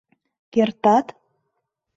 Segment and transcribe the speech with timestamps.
[0.53, 1.07] Кертат?